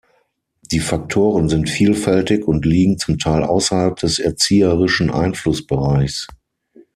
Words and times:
Die 0.71 0.79
Faktoren 0.79 1.47
sind 1.47 1.69
vielfältig 1.69 2.47
und 2.47 2.65
liegen 2.65 2.97
zum 2.97 3.19
Teil 3.19 3.43
außerhalb 3.43 3.95
des 3.97 4.17
erzieherischen 4.17 5.11
Einflussbereichs. 5.11 6.25